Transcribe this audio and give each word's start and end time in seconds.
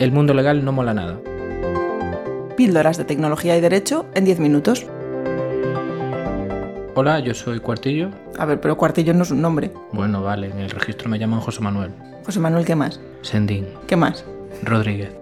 El 0.00 0.12
mundo 0.12 0.32
legal 0.32 0.64
no 0.64 0.72
mola 0.72 0.94
nada. 0.94 1.20
Píldoras 2.56 2.96
de 2.96 3.04
tecnología 3.04 3.58
y 3.58 3.60
derecho 3.60 4.06
en 4.14 4.24
10 4.24 4.40
minutos. 4.40 4.86
Hola, 6.94 7.20
yo 7.20 7.34
soy 7.34 7.60
Cuartillo. 7.60 8.08
A 8.38 8.46
ver, 8.46 8.62
pero 8.62 8.78
Cuartillo 8.78 9.12
no 9.12 9.24
es 9.24 9.30
un 9.30 9.42
nombre. 9.42 9.70
Bueno, 9.92 10.22
vale, 10.22 10.46
en 10.46 10.58
el 10.58 10.70
registro 10.70 11.10
me 11.10 11.18
llaman 11.18 11.40
José 11.40 11.60
Manuel. 11.60 11.92
José 12.24 12.40
Manuel, 12.40 12.64
¿qué 12.64 12.74
más? 12.74 12.98
Sendín. 13.20 13.68
¿Qué 13.86 13.94
más? 13.94 14.24
Rodríguez. 14.62 15.14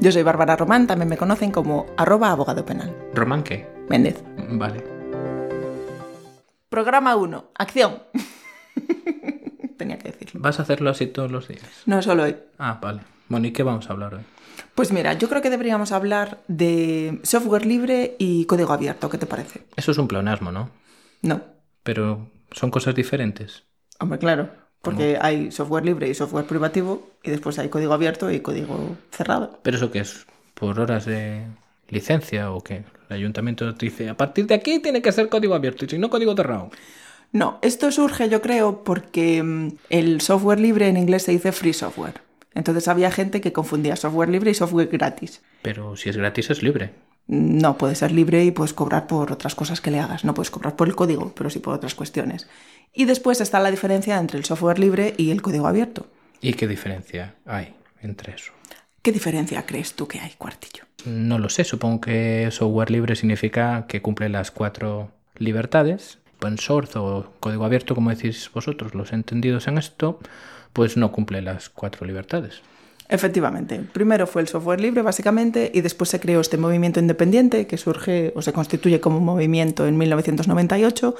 Yo 0.00 0.10
soy 0.10 0.22
Bárbara 0.22 0.56
Román, 0.56 0.86
también 0.86 1.10
me 1.10 1.18
conocen 1.18 1.50
como 1.50 1.84
arroba 1.98 2.30
abogado 2.30 2.64
penal. 2.64 2.96
¿Román 3.12 3.42
qué? 3.42 3.68
Méndez. 3.90 4.24
Vale. 4.52 4.82
Programa 6.70 7.14
1. 7.14 7.44
Acción. 7.56 7.98
Tenía 9.76 9.98
que 9.98 10.12
decirlo. 10.12 10.40
¿Vas 10.40 10.60
a 10.60 10.62
hacerlo 10.62 10.88
así 10.88 11.08
todos 11.08 11.30
los 11.30 11.46
días? 11.46 11.60
No 11.84 12.00
solo 12.00 12.22
hoy. 12.22 12.36
Ah, 12.58 12.78
vale. 12.80 13.02
Bueno, 13.34 13.48
¿y 13.48 13.50
qué 13.50 13.64
vamos 13.64 13.90
a 13.90 13.92
hablar 13.94 14.14
hoy? 14.14 14.20
Pues 14.76 14.92
mira, 14.92 15.14
yo 15.14 15.28
creo 15.28 15.42
que 15.42 15.50
deberíamos 15.50 15.90
hablar 15.90 16.38
de 16.46 17.18
software 17.24 17.66
libre 17.66 18.14
y 18.20 18.44
código 18.44 18.72
abierto. 18.72 19.10
¿Qué 19.10 19.18
te 19.18 19.26
parece? 19.26 19.64
Eso 19.74 19.90
es 19.90 19.98
un 19.98 20.06
pleonasmo, 20.06 20.52
¿no? 20.52 20.70
No. 21.20 21.42
Pero 21.82 22.30
son 22.52 22.70
cosas 22.70 22.94
diferentes. 22.94 23.64
Hombre, 23.98 24.20
claro. 24.20 24.50
Porque 24.82 25.18
hay 25.20 25.50
software 25.50 25.84
libre 25.84 26.08
y 26.08 26.14
software 26.14 26.46
privativo 26.46 27.10
y 27.24 27.30
después 27.32 27.58
hay 27.58 27.70
código 27.70 27.92
abierto 27.92 28.30
y 28.30 28.38
código 28.38 28.96
cerrado. 29.10 29.58
¿Pero 29.64 29.78
eso 29.78 29.90
qué 29.90 29.98
es? 29.98 30.26
¿Por 30.54 30.78
horas 30.78 31.04
de 31.04 31.42
licencia 31.88 32.52
o 32.52 32.60
qué? 32.60 32.84
El 33.08 33.16
ayuntamiento 33.16 33.72
dice, 33.72 34.10
a 34.10 34.16
partir 34.16 34.46
de 34.46 34.54
aquí 34.54 34.78
tiene 34.78 35.02
que 35.02 35.10
ser 35.10 35.28
código 35.28 35.56
abierto 35.56 35.86
y 35.86 35.88
si 35.88 35.98
no, 35.98 36.08
código 36.08 36.36
cerrado. 36.36 36.70
No, 37.32 37.58
esto 37.62 37.90
surge 37.90 38.28
yo 38.28 38.40
creo 38.40 38.84
porque 38.84 39.42
mm, 39.42 39.68
el 39.90 40.20
software 40.20 40.60
libre 40.60 40.86
en 40.86 40.96
inglés 40.96 41.24
se 41.24 41.32
dice 41.32 41.50
free 41.50 41.72
software. 41.72 42.23
Entonces 42.54 42.88
había 42.88 43.10
gente 43.10 43.40
que 43.40 43.52
confundía 43.52 43.96
software 43.96 44.28
libre 44.28 44.50
y 44.50 44.54
software 44.54 44.88
gratis. 44.88 45.42
Pero 45.62 45.96
si 45.96 46.08
es 46.08 46.16
gratis 46.16 46.50
es 46.50 46.62
libre. 46.62 46.92
No, 47.26 47.78
puede 47.78 47.94
ser 47.94 48.12
libre 48.12 48.44
y 48.44 48.50
puedes 48.50 48.74
cobrar 48.74 49.06
por 49.06 49.32
otras 49.32 49.54
cosas 49.54 49.80
que 49.80 49.90
le 49.90 49.98
hagas. 49.98 50.24
No 50.24 50.34
puedes 50.34 50.50
cobrar 50.50 50.76
por 50.76 50.88
el 50.88 50.94
código, 50.94 51.32
pero 51.34 51.50
sí 51.50 51.58
por 51.58 51.74
otras 51.74 51.94
cuestiones. 51.94 52.48
Y 52.92 53.06
después 53.06 53.40
está 53.40 53.60
la 53.60 53.70
diferencia 53.70 54.18
entre 54.18 54.38
el 54.38 54.44
software 54.44 54.78
libre 54.78 55.14
y 55.16 55.30
el 55.30 55.42
código 55.42 55.66
abierto. 55.66 56.06
¿Y 56.40 56.52
qué 56.52 56.68
diferencia 56.68 57.34
hay 57.46 57.74
entre 58.02 58.34
eso? 58.34 58.52
¿Qué 59.02 59.12
diferencia 59.12 59.64
crees 59.66 59.94
tú 59.94 60.06
que 60.06 60.20
hay, 60.20 60.32
Cuartillo? 60.36 60.84
No 61.04 61.38
lo 61.38 61.48
sé, 61.48 61.64
supongo 61.64 62.02
que 62.02 62.48
software 62.50 62.90
libre 62.90 63.16
significa 63.16 63.86
que 63.86 64.00
cumple 64.00 64.28
las 64.28 64.50
cuatro 64.50 65.10
libertades. 65.36 66.18
Open 66.36 66.58
source 66.58 66.98
o 66.98 67.32
código 67.40 67.64
abierto, 67.64 67.94
como 67.94 68.10
decís 68.10 68.50
vosotros, 68.52 68.94
los 68.94 69.12
entendidos 69.12 69.66
en 69.66 69.78
esto, 69.78 70.18
pues 70.74 70.98
no 70.98 71.10
cumple 71.10 71.40
las 71.40 71.70
cuatro 71.70 72.06
libertades. 72.06 72.60
Efectivamente. 73.08 73.80
Primero 73.92 74.26
fue 74.26 74.42
el 74.42 74.48
software 74.48 74.80
libre, 74.80 75.00
básicamente, 75.02 75.70
y 75.72 75.80
después 75.80 76.10
se 76.10 76.20
creó 76.20 76.40
este 76.40 76.58
movimiento 76.58 77.00
independiente 77.00 77.66
que 77.66 77.78
surge 77.78 78.32
o 78.34 78.42
se 78.42 78.52
constituye 78.52 79.00
como 79.00 79.18
un 79.18 79.24
movimiento 79.24 79.86
en 79.86 79.96
1998, 79.96 81.14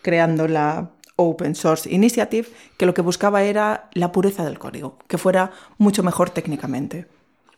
creando 0.00 0.48
la 0.48 0.90
Open 1.16 1.54
Source 1.54 1.92
Initiative, 1.92 2.48
que 2.76 2.86
lo 2.86 2.94
que 2.94 3.02
buscaba 3.02 3.42
era 3.42 3.90
la 3.92 4.12
pureza 4.12 4.44
del 4.44 4.58
código, 4.58 4.98
que 5.08 5.18
fuera 5.18 5.50
mucho 5.76 6.02
mejor 6.02 6.30
técnicamente. 6.30 7.06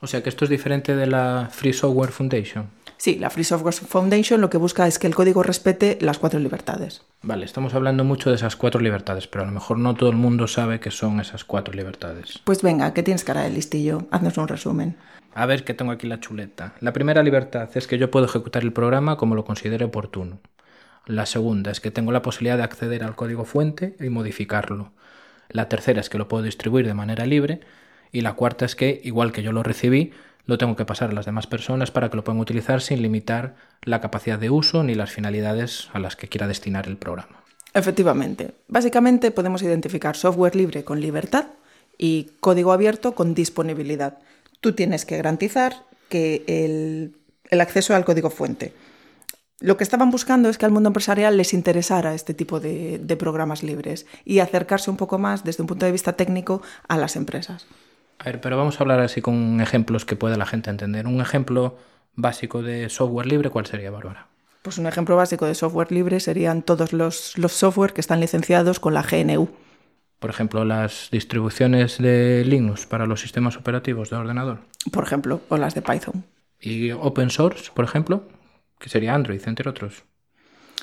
O 0.01 0.07
sea 0.07 0.23
que 0.23 0.31
esto 0.31 0.45
es 0.45 0.51
diferente 0.51 0.97
de 0.97 1.07
la 1.07 1.49
Free 1.53 1.73
Software 1.73 2.11
Foundation. 2.11 2.67
Sí, 3.03 3.19
la 3.19 3.31
Free 3.31 3.43
Software 3.43 3.75
Foundation 3.75 4.41
lo 4.41 4.49
que 4.49 4.59
busca 4.59 4.87
es 4.87 5.01
que 5.01 5.09
el 5.09 5.15
código 5.17 5.43
respete 5.43 5.99
las 6.01 6.21
cuatro 6.21 6.39
libertades. 6.39 7.03
Vale, 7.23 7.45
estamos 7.45 7.75
hablando 7.75 8.05
mucho 8.05 8.31
de 8.31 8.37
esas 8.37 8.55
cuatro 8.55 8.81
libertades, 8.81 9.27
pero 9.27 9.43
a 9.43 9.47
lo 9.49 9.53
mejor 9.53 9.77
no 9.81 9.97
todo 9.97 10.09
el 10.09 10.15
mundo 10.15 10.47
sabe 10.47 10.79
qué 10.79 10.93
son 10.93 11.19
esas 11.19 11.43
cuatro 11.43 11.75
libertades. 11.75 12.39
Pues 12.45 12.63
venga, 12.63 12.95
que 12.95 13.03
tienes 13.03 13.25
cara 13.25 13.41
de 13.41 13.51
listillo, 13.51 14.07
haznos 14.13 14.39
un 14.39 14.47
resumen. 14.47 14.97
A 15.35 15.47
ver 15.47 15.65
que 15.65 15.75
tengo 15.75 15.91
aquí 15.91 16.07
la 16.07 16.21
chuleta. 16.21 16.75
La 16.79 16.93
primera 16.93 17.25
libertad 17.25 17.69
es 17.75 17.89
que 17.89 17.99
yo 17.99 18.09
puedo 18.09 18.27
ejecutar 18.27 18.63
el 18.63 18.73
programa 18.73 19.17
como 19.17 19.35
lo 19.35 19.45
considere 19.45 19.85
oportuno. 19.85 20.39
La 21.05 21.27
segunda 21.27 21.73
es 21.73 21.81
que 21.81 21.91
tengo 21.91 22.13
la 22.13 22.23
posibilidad 22.23 22.57
de 22.57 22.63
acceder 22.63 23.03
al 23.03 23.17
código 23.17 23.45
fuente 23.45 23.97
y 23.99 24.11
modificarlo. 24.11 24.93
La 25.49 25.69
tercera 25.69 26.01
es 26.01 26.09
que 26.09 26.19
lo 26.19 26.29
puedo 26.29 26.45
distribuir 26.45 26.87
de 26.87 26.95
manera 26.95 27.27
libre. 27.27 27.63
Y 28.13 28.21
la 28.21 28.35
cuarta 28.35 28.65
es 28.67 28.77
que, 28.77 29.01
igual 29.03 29.33
que 29.33 29.43
yo 29.43 29.53
lo 29.53 29.63
recibí, 29.63 30.13
lo 30.45 30.59
tengo 30.59 30.77
que 30.77 30.85
pasar 30.85 31.11
a 31.11 31.15
las 31.15 31.27
demás 31.27 31.47
personas 31.47 31.91
para 31.91 32.11
que 32.11 32.17
lo 32.17 32.25
puedan 32.25 32.41
utilizar 32.41 32.81
sin 32.83 33.03
limitar 33.03 33.57
la 33.83 34.01
capacidad 34.01 34.39
de 34.39 34.51
uso 34.51 34.83
ni 34.83 34.95
las 34.95 35.11
finalidades 35.11 35.89
a 35.93 35.99
las 35.99 36.17
que 36.17 36.29
quiera 36.29 36.47
destinar 36.47 36.87
el 36.87 36.97
programa. 36.97 37.43
Efectivamente. 37.75 38.53
Básicamente 38.69 39.31
podemos 39.31 39.63
identificar 39.63 40.17
software 40.17 40.57
libre 40.57 40.85
con 40.85 41.01
libertad 41.01 41.47
y 41.97 42.33
código 42.41 42.73
abierto 42.73 43.15
con 43.15 43.35
disponibilidad. 43.35 44.19
Tú 44.61 44.75
tienes 44.75 45.05
que 45.05 45.17
garantizar 45.17 45.85
que 46.09 46.45
el, 46.47 47.17
acceso 47.61 47.95
al 47.95 48.05
código 48.05 48.31
fuente. 48.31 48.75
Lo 49.61 49.77
que 49.77 49.85
estaban 49.85 50.11
buscando 50.11 50.49
es 50.49 50.59
que 50.59 50.67
al 50.67 50.73
mundo 50.73 50.89
empresarial 50.89 51.37
les 51.37 51.55
interesara 51.55 52.15
este 52.15 52.35
tipo 52.35 52.61
de, 52.61 53.17
programas 53.19 53.63
libres 53.63 54.07
y 54.25 54.41
acercarse 54.41 54.91
un 54.91 54.97
poco 54.97 55.19
más 55.19 55.45
desde 55.45 55.63
un 55.63 55.69
punto 55.69 55.87
de 55.87 55.93
vista 55.93 56.15
técnico 56.15 56.63
a 56.89 56.99
las 56.99 57.17
empresas. 57.17 57.67
A 58.23 58.27
ver, 58.27 58.41
pero 58.41 58.57
vamos 58.57 58.79
a 58.79 58.85
hablar 58.85 59.01
así 59.01 59.21
con 59.21 59.61
ejemplos 59.61 60.05
que 60.05 60.15
pueda 60.15 60.37
la 60.37 60.47
gente 60.47 60.71
entender. 60.71 61.09
Un 61.09 61.21
ejemplo 61.21 61.77
básico 62.15 62.63
de 62.63 62.89
software 62.89 63.27
libre, 63.27 63.51
¿cuál 63.51 63.67
sería, 63.67 63.91
Bárbara? 63.91 64.29
Pues 64.63 64.79
un 64.79 64.87
ejemplo 64.87 65.17
básico 65.17 65.45
de 65.45 65.57
software 65.57 65.91
libre 65.91 66.21
serían 66.21 66.63
todos 66.63 66.93
los, 66.93 67.37
los 67.37 67.51
software 67.51 67.93
que 67.93 68.01
están 68.01 68.21
licenciados 68.21 68.79
con 68.79 68.95
la 68.95 69.03
GNU. 69.03 69.51
Por 70.21 70.31
ejemplo, 70.31 70.65
las 70.65 71.09
distribuciones 71.11 71.99
de 71.99 72.45
Linux 72.45 72.87
para 72.87 73.07
los 73.07 73.21
sistemas 73.21 73.57
operativos 73.57 74.11
de 74.11 74.17
ordenador. 74.19 74.61
Por 74.93 75.03
ejemplo, 75.03 75.41
o 75.49 75.57
las 75.57 75.75
de 75.75 75.83
Python. 75.83 76.25
¿Y 76.61 76.93
open 76.93 77.29
source, 77.29 77.73
por 77.75 77.85
ejemplo? 77.85 78.29
Que 78.79 78.89
sería 78.89 79.17
Android, 79.17 79.43
entre 79.47 79.69
otros. 79.69 80.05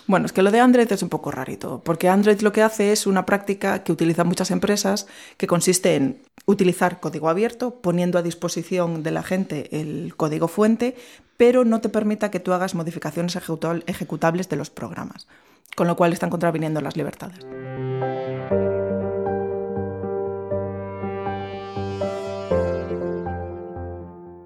Bueno, 0.07 0.25
es 0.25 0.31
que 0.31 0.41
lo 0.41 0.51
de 0.51 0.59
Android 0.59 0.91
es 0.91 1.03
un 1.03 1.09
poco 1.09 1.31
rarito, 1.31 1.81
porque 1.83 2.09
Android 2.09 2.41
lo 2.41 2.51
que 2.51 2.63
hace 2.63 2.91
es 2.91 3.05
una 3.05 3.25
práctica 3.25 3.83
que 3.83 3.91
utilizan 3.91 4.27
muchas 4.27 4.51
empresas 4.51 5.07
que 5.37 5.47
consiste 5.47 5.95
en 5.95 6.21
utilizar 6.45 6.99
código 6.99 7.29
abierto, 7.29 7.75
poniendo 7.81 8.17
a 8.17 8.23
disposición 8.23 9.03
de 9.03 9.11
la 9.11 9.23
gente 9.23 9.79
el 9.79 10.15
código 10.15 10.47
fuente, 10.47 10.95
pero 11.37 11.63
no 11.63 11.79
te 11.79 11.89
permita 11.89 12.31
que 12.31 12.39
tú 12.39 12.53
hagas 12.53 12.75
modificaciones 12.75 13.35
ejecutables 13.35 14.49
de 14.49 14.55
los 14.55 14.69
programas, 14.69 15.27
con 15.75 15.87
lo 15.87 15.95
cual 15.95 16.11
están 16.11 16.29
contraviniendo 16.29 16.81
las 16.81 16.97
libertades. 16.97 17.45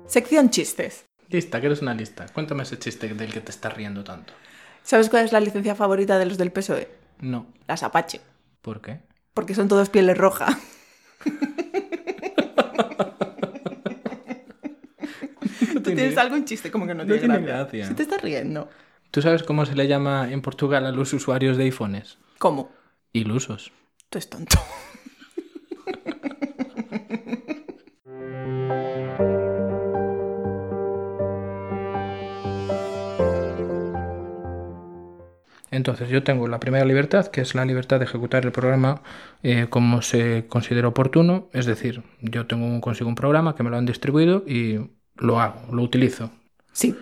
Sección 0.07 0.51
chistes. 0.51 1.05
Lista, 1.29 1.59
que 1.59 1.65
eres 1.65 1.81
una 1.81 1.95
lista. 1.95 2.27
Cuéntame 2.31 2.61
ese 2.61 2.77
chiste 2.77 3.11
del 3.15 3.33
que 3.33 3.41
te 3.41 3.49
estás 3.49 3.73
riendo 3.73 4.03
tanto. 4.03 4.33
¿Sabes 4.83 5.09
cuál 5.09 5.25
es 5.25 5.31
la 5.31 5.39
licencia 5.39 5.75
favorita 5.75 6.19
de 6.19 6.25
los 6.25 6.37
del 6.37 6.51
PSOE? 6.51 6.89
No. 7.21 7.47
Las 7.67 7.83
Apache. 7.83 8.21
¿Por 8.61 8.81
qué? 8.81 8.99
Porque 9.33 9.55
son 9.55 9.67
todos 9.67 9.89
pieles 9.89 10.17
roja. 10.17 10.57
¿Tú 15.73 15.81
tienes 15.81 16.17
algún 16.17 16.45
chiste? 16.45 16.71
Como 16.71 16.85
que 16.87 16.93
no, 16.93 17.03
No 17.03 17.13
tiene, 17.13 17.19
tiene 17.21 17.39
gracia. 17.39 17.57
gracia. 17.63 17.87
Si 17.87 17.93
te 17.93 18.03
estás 18.03 18.21
riendo. 18.21 18.69
¿Tú 19.11 19.21
sabes 19.21 19.43
cómo 19.43 19.65
se 19.65 19.75
le 19.75 19.87
llama 19.87 20.31
en 20.31 20.41
Portugal 20.41 20.85
a 20.85 20.91
los 20.91 21.13
usuarios 21.13 21.57
de 21.57 21.65
iPhones? 21.65 22.17
¿Cómo? 22.39 22.71
Ilusos. 23.11 23.71
Tú 24.09 24.17
es 24.17 24.29
tonto. 24.29 24.57
Entonces 35.73 36.07
yo 36.09 36.21
tengo 36.21 36.47
la 36.47 36.59
primera 36.59 36.85
libertad, 36.85 37.27
que 37.27 37.41
es 37.41 37.55
la 37.55 37.65
libertad 37.65 37.97
de 37.97 38.05
ejecutar 38.05 38.45
el 38.45 38.51
programa 38.51 39.01
eh, 39.41 39.65
como 39.71 40.03
se 40.03 40.45
considera 40.47 40.87
oportuno. 40.87 41.49
Es 41.51 41.65
decir, 41.65 42.03
yo 42.21 42.45
tengo 42.45 42.67
un, 42.67 42.79
consigo 42.79 43.09
un 43.09 43.15
programa 43.15 43.55
que 43.55 43.63
me 43.63 43.71
lo 43.71 43.77
han 43.77 43.87
distribuido 43.87 44.43
y 44.45 44.79
lo 45.15 45.39
hago, 45.39 45.73
lo 45.73 45.81
utilizo. 45.81 46.29
Sí. 46.73 46.95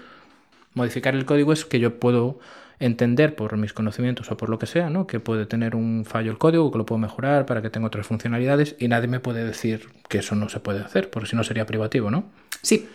Modificar 0.74 1.16
el 1.16 1.26
código 1.26 1.52
es 1.52 1.66
que 1.66 1.82
yo 1.82 2.00
puedo 2.00 2.40
entender 2.80 3.36
por 3.36 3.58
mis 3.58 3.74
conocimientos 3.74 4.32
o 4.32 4.38
por 4.38 4.50
lo 4.50 4.58
que 4.58 4.68
sea, 4.68 4.90
¿no? 4.90 5.06
Que 5.06 5.20
puede 5.20 5.46
tener 5.46 5.76
un 5.76 6.06
fallo 6.06 6.32
el 6.32 6.38
código, 6.38 6.72
que 6.72 6.78
lo 6.78 6.86
puedo 6.86 6.98
mejorar 6.98 7.46
para 7.46 7.62
que 7.62 7.70
tenga 7.70 7.88
otras 7.88 8.08
funcionalidades 8.08 8.78
y 8.80 8.88
nadie 8.88 9.10
me 9.10 9.20
puede 9.20 9.44
decir 9.44 9.90
que 10.08 10.20
eso 10.20 10.36
no 10.36 10.48
se 10.48 10.62
puede 10.62 10.80
hacer, 10.80 11.10
porque 11.10 11.28
si 11.28 11.36
no 11.36 11.44
sería 11.44 11.66
privativo, 11.66 12.10
¿no? 12.10 12.24
Sí. 12.62 12.88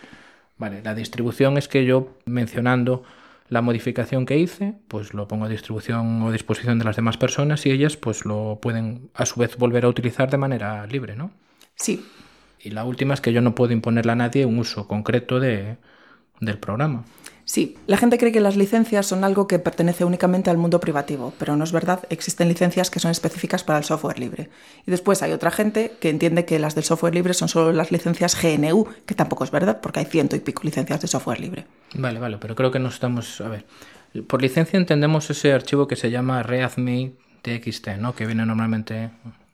Vale, 0.57 0.81
la 0.81 0.95
distribución 0.95 1.55
es 1.59 1.67
que 1.67 1.85
yo 1.85 2.17
mencionando 2.25 3.03
la 3.49 3.61
modificación 3.61 4.25
que 4.25 4.37
hice, 4.37 4.75
pues 4.87 5.13
lo 5.13 5.27
pongo 5.27 5.45
a 5.45 5.49
distribución 5.49 6.21
o 6.21 6.31
disposición 6.31 6.79
de 6.79 6.85
las 6.85 6.95
demás 6.95 7.17
personas 7.17 7.65
y 7.65 7.71
ellas 7.71 7.95
pues 7.95 8.25
lo 8.25 8.59
pueden 8.61 9.09
a 9.13 9.25
su 9.25 9.39
vez 9.39 9.57
volver 9.57 9.85
a 9.85 9.89
utilizar 9.89 10.29
de 10.29 10.37
manera 10.37 10.85
libre, 10.87 11.15
¿no? 11.15 11.31
Sí. 11.75 12.05
Y 12.59 12.71
la 12.71 12.83
última 12.83 13.13
es 13.13 13.21
que 13.21 13.31
yo 13.33 13.41
no 13.41 13.55
puedo 13.55 13.71
imponerle 13.71 14.11
a 14.11 14.15
nadie 14.15 14.45
un 14.45 14.59
uso 14.59 14.87
concreto 14.87 15.39
de, 15.39 15.77
del 16.39 16.57
programa. 16.57 17.03
Sí, 17.47 17.77
la 17.87 17.95
gente 17.95 18.17
cree 18.17 18.33
que 18.33 18.41
las 18.41 18.57
licencias 18.57 19.05
son 19.05 19.23
algo 19.23 19.47
que 19.47 19.57
pertenece 19.57 20.03
únicamente 20.03 20.49
al 20.49 20.57
mundo 20.57 20.81
privativo, 20.81 21.33
pero 21.39 21.55
no 21.55 21.63
es 21.63 21.71
verdad, 21.71 22.01
existen 22.09 22.49
licencias 22.49 22.89
que 22.89 22.99
son 22.99 23.09
específicas 23.09 23.63
para 23.63 23.79
el 23.79 23.85
software 23.85 24.19
libre. 24.19 24.49
Y 24.85 24.91
después 24.91 25.21
hay 25.23 25.31
otra 25.31 25.49
gente 25.49 25.93
que 26.01 26.09
entiende 26.09 26.43
que 26.43 26.59
las 26.59 26.75
del 26.75 26.83
software 26.83 27.15
libre 27.15 27.33
son 27.33 27.47
solo 27.47 27.71
las 27.71 27.89
licencias 27.89 28.35
GNU, 28.35 28.85
que 29.05 29.15
tampoco 29.15 29.45
es 29.45 29.51
verdad, 29.51 29.79
porque 29.79 30.01
hay 30.01 30.05
ciento 30.07 30.35
y 30.35 30.41
pico 30.41 30.63
licencias 30.65 30.99
de 30.99 31.07
software 31.07 31.39
libre. 31.39 31.65
Vale, 31.93 32.19
vale, 32.19 32.37
pero 32.37 32.53
creo 32.53 32.69
que 32.69 32.79
no 32.79 32.89
estamos... 32.89 33.39
A 33.39 33.47
ver, 33.47 33.65
por 34.27 34.41
licencia 34.41 34.75
entendemos 34.75 35.29
ese 35.29 35.53
archivo 35.53 35.87
que 35.87 35.95
se 35.95 36.11
llama 36.11 36.43
readme 36.43 37.13
txt, 37.43 37.87
¿no? 37.97 38.13
Que 38.13 38.25
viene 38.25 38.45
normalmente... 38.45 39.09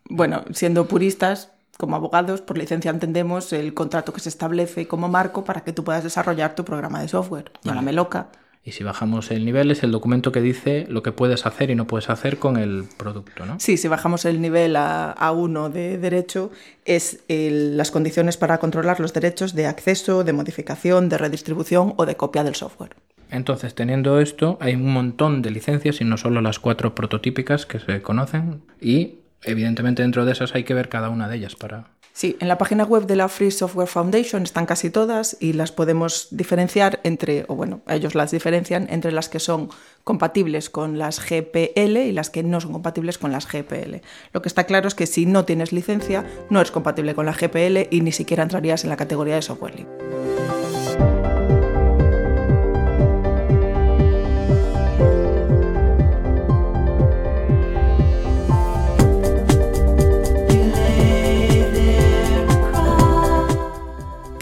Bueno, 0.10 0.46
siendo 0.52 0.88
puristas, 0.88 1.52
como 1.78 1.96
abogados, 1.96 2.42
por 2.42 2.58
licencia 2.58 2.92
entendemos 2.92 3.52
el 3.54 3.74
contrato 3.74 4.14
que 4.14 4.20
se 4.20 4.30
establece 4.30 4.88
como 4.88 5.10
marco 5.10 5.44
para 5.44 5.62
que 5.62 5.74
tú 5.74 5.84
puedas 5.84 6.04
desarrollar 6.04 6.56
tu 6.56 6.64
programa 6.66 7.02
de 7.02 7.08
software. 7.08 7.52
Vale. 7.64 7.92
loca. 7.94 8.30
Y 8.66 8.72
si 8.72 8.84
bajamos 8.86 9.30
el 9.32 9.44
nivel 9.44 9.72
es 9.72 9.84
el 9.84 9.92
documento 9.92 10.32
que 10.32 10.40
dice 10.40 10.86
lo 10.88 11.04
que 11.04 11.12
puedes 11.12 11.46
hacer 11.46 11.70
y 11.70 11.76
no 11.76 11.86
puedes 11.86 12.10
hacer 12.10 12.38
con 12.38 12.56
el 12.56 12.86
producto, 12.98 13.46
¿no? 13.46 13.60
Sí, 13.60 13.76
si 13.76 13.90
bajamos 13.90 14.24
el 14.24 14.40
nivel 14.40 14.78
a, 14.78 15.14
A1 15.16 15.70
de 15.70 15.98
derecho 15.98 16.50
es 16.86 17.24
el, 17.28 17.76
las 17.76 17.92
condiciones 17.92 18.38
para 18.38 18.60
controlar 18.60 19.02
los 19.02 19.12
derechos 19.12 19.54
de 19.54 19.68
acceso, 19.68 20.24
de 20.24 20.32
modificación, 20.32 21.10
de 21.10 21.18
redistribución 21.18 21.94
o 21.98 22.06
de 22.06 22.16
copia 22.16 22.46
del 22.46 22.56
software. 22.56 22.96
Entonces, 23.30 23.76
teniendo 23.76 24.20
esto, 24.20 24.58
hay 24.62 24.76
un 24.76 24.94
montón 24.94 25.42
de 25.42 25.50
licencias 25.50 26.00
y 26.00 26.06
no 26.06 26.18
solo 26.18 26.40
las 26.40 26.60
cuatro 26.60 26.96
prototípicas 26.96 27.66
que 27.66 27.80
se 27.80 28.02
conocen 28.02 28.62
y 28.80 29.23
evidentemente 29.46 30.02
dentro 30.02 30.26
de 30.26 30.32
esas 30.32 30.56
hay 30.56 30.64
que 30.64 30.74
ver 30.74 30.90
cada 30.90 31.10
una 31.10 31.28
de 31.28 31.38
ellas 31.38 31.56
para... 31.56 31.86
Sí, 32.16 32.38
en 32.40 32.48
la 32.48 32.60
página 32.60 32.84
web 32.84 33.08
de 33.08 33.16
la 33.16 33.28
Free 33.28 33.50
Software 33.50 33.88
Foundation 33.88 34.44
están 34.44 34.68
casi 34.68 34.92
todas 34.92 35.36
y 35.40 35.54
las 35.54 35.72
podemos 35.72 36.28
diferenciar 36.30 37.00
entre, 37.04 37.46
o 37.48 37.56
bueno, 37.56 37.82
ellos 37.88 38.14
las 38.14 38.30
diferencian 38.30 38.86
entre 38.92 39.12
las 39.12 39.30
que 39.30 39.40
son 39.40 39.70
compatibles 40.04 40.70
con 40.70 41.00
las 41.00 41.20
GPL 41.20 41.98
y 41.98 42.12
las 42.12 42.30
que 42.30 42.44
no 42.44 42.62
son 42.62 42.72
compatibles 42.72 43.18
con 43.18 43.32
las 43.32 43.52
GPL. 43.52 44.02
Lo 44.32 44.44
que 44.44 44.48
está 44.48 44.66
claro 44.66 44.88
es 44.88 44.94
que 44.94 45.08
si 45.08 45.26
no 45.26 45.44
tienes 45.46 45.74
licencia, 45.74 46.24
no 46.52 46.60
eres 46.60 46.70
compatible 46.70 47.16
con 47.16 47.26
la 47.26 47.34
GPL 47.34 47.88
y 47.90 48.02
ni 48.02 48.12
siquiera 48.12 48.44
entrarías 48.44 48.84
en 48.84 48.92
la 48.92 48.98
categoría 48.98 49.36
de 49.36 49.42
software 49.42 49.76
libre. 49.76 50.53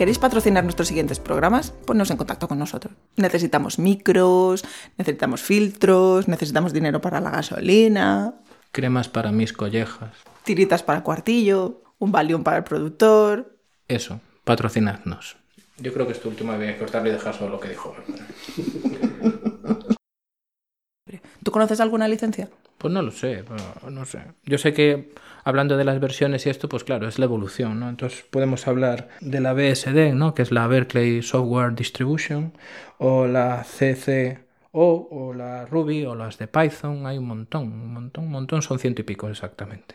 ¿Queréis 0.02 0.18
patrocinar 0.18 0.64
nuestros 0.64 0.88
siguientes 0.88 1.20
programas? 1.20 1.70
Ponnos 1.70 2.10
en 2.10 2.18
contacto 2.18 2.48
con 2.48 2.58
nosotros. 2.58 2.96
Necesitamos 3.18 3.78
micros, 3.78 4.64
necesitamos 4.98 5.44
filtros, 5.44 6.28
necesitamos 6.28 6.74
dinero 6.74 7.00
para 7.02 7.22
la 7.22 7.30
gasolina. 7.30 8.34
Cremas 8.72 9.10
para 9.10 9.32
mis 9.32 9.54
collejas. 9.54 10.10
Tiritas 10.44 10.82
para 10.82 10.98
el 10.98 11.04
cuartillo, 11.04 11.84
un 12.00 12.12
valium 12.12 12.42
para 12.42 12.58
el 12.58 12.64
productor. 12.64 13.60
Eso, 13.88 14.20
patrocinadnos. 14.44 15.38
Yo 15.78 15.94
creo 15.94 16.08
que 16.08 16.14
es 16.14 16.20
tu 16.20 16.30
última 16.30 16.58
vez 16.58 16.80
cortarle 16.80 17.10
y 17.10 17.14
dejar 17.14 17.36
solo 17.36 17.52
lo 17.52 17.60
que 17.60 17.70
dijo. 17.70 17.96
¿Tú 21.44 21.52
conoces 21.52 21.80
alguna 21.80 22.08
licencia? 22.08 22.50
Pues 22.82 22.92
no 22.92 23.04
lo 23.04 23.12
sé, 23.12 23.44
no 23.88 24.06
sé. 24.06 24.24
Yo 24.44 24.58
sé 24.58 24.74
que 24.74 25.14
hablando 25.44 25.78
de 25.78 25.84
las 25.84 26.00
versiones 26.00 26.48
y 26.48 26.50
esto, 26.50 26.68
pues 26.68 26.84
claro, 26.84 27.08
es 27.08 27.20
la 27.20 27.26
evolución, 27.26 27.80
¿no? 27.80 27.88
Entonces 27.88 28.26
podemos 28.28 28.68
hablar 28.68 29.10
de 29.20 29.40
la 29.40 29.54
BSD, 29.54 30.16
¿no? 30.16 30.34
Que 30.34 30.42
es 30.42 30.52
la 30.52 30.66
Berkeley 30.66 31.22
Software 31.22 31.76
Distribution, 31.76 32.54
o 32.98 33.28
la 33.28 33.64
CCO, 33.64 35.08
o 35.12 35.32
la 35.32 35.68
Ruby, 35.68 36.06
o 36.06 36.16
las 36.16 36.40
de 36.40 36.48
Python, 36.48 37.06
hay 37.06 37.20
un 37.20 37.28
montón, 37.28 37.72
un 37.72 37.94
montón, 37.94 38.24
un 38.24 38.32
montón, 38.32 38.64
son 38.64 38.80
ciento 38.80 39.02
y 39.02 39.04
pico 39.04 39.30
exactamente. 39.30 39.94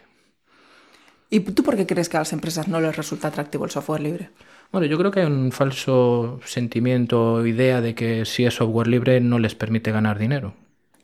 ¿Y 1.29 1.41
tú 1.41 1.65
por 1.65 1.75
qué 1.75 1.87
crees 1.87 2.09
que 2.09 2.19
a 2.19 2.21
las 2.21 2.33
empresas 2.33 2.69
no 2.69 2.81
les 2.81 2.97
resulta 2.97 3.27
atractivo 3.27 3.65
el 3.65 3.73
software 3.73 4.01
libre? 4.01 4.31
Bueno, 4.71 4.87
yo 4.87 4.97
creo 4.97 5.11
que 5.11 5.21
hay 5.21 5.27
un 5.27 5.51
falso 5.51 6.39
sentimiento 6.45 7.33
o 7.33 7.47
idea 7.47 7.81
de 7.81 7.97
que 7.97 8.25
si 8.27 8.45
es 8.45 8.55
software 8.55 8.87
libre 8.87 9.21
no 9.21 9.41
les 9.41 9.57
permite 9.57 9.91
ganar 9.91 10.21
dinero. 10.21 10.55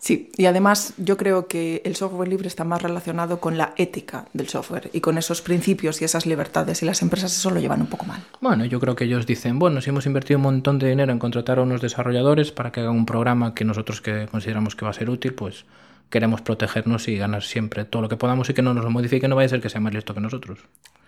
Sí, 0.03 0.33
y 0.37 0.47
además 0.47 0.95
yo 0.97 1.17
creo 1.17 1.47
que 1.47 1.81
el 1.85 1.95
software 1.95 2.27
libre 2.27 2.49
está 2.49 2.65
más 2.65 2.83
relacionado 2.83 3.39
con 3.39 3.57
la 3.57 3.73
ética 3.77 4.25
del 4.33 4.49
software 4.49 4.91
y 4.93 5.01
con 5.01 5.17
esos 5.17 5.43
principios 5.43 6.03
y 6.03 6.05
esas 6.05 6.27
libertades 6.27 6.83
y 6.83 6.87
las 6.87 7.03
empresas 7.03 7.33
eso 7.33 7.51
lo 7.53 7.61
llevan 7.61 7.83
un 7.83 7.87
poco 7.87 8.05
mal. 8.07 8.21
Bueno, 8.41 8.65
yo 8.65 8.81
creo 8.81 8.97
que 8.97 9.05
ellos 9.05 9.27
dicen, 9.27 9.61
bueno, 9.61 9.81
si 9.81 9.91
hemos 9.91 10.05
invertido 10.07 10.39
un 10.39 10.43
montón 10.43 10.81
de 10.81 10.89
dinero 10.89 11.13
en 11.13 11.21
contratar 11.21 11.61
a 11.61 11.63
unos 11.63 11.81
desarrolladores 11.81 12.51
para 12.51 12.73
que 12.73 12.81
hagan 12.81 12.97
un 12.97 13.07
programa 13.07 13.55
que 13.55 13.65
nosotros 13.65 14.01
que 14.01 14.27
consideramos 14.27 14.75
que 14.75 14.85
va 14.85 14.91
a 14.91 14.95
ser 14.95 15.09
útil, 15.09 15.35
pues 15.35 15.67
queremos 16.11 16.41
protegernos 16.41 17.07
y 17.07 17.17
ganar 17.17 17.45
siempre 17.45 17.85
todo 17.85 18.03
lo 18.03 18.09
que 18.09 18.17
podamos 18.17 18.51
y 18.51 18.55
que 18.55 18.63
no 18.63 18.75
nos 18.75 18.83
lo 18.83 18.91
modifique, 18.91 19.29
no 19.29 19.37
vaya 19.37 19.47
a 19.47 19.51
ser 19.51 19.61
que 19.61 19.71
sea 19.71 19.81
más 19.81 19.95
listo 19.95 20.15
que 20.15 20.21
nosotros. 20.21 20.59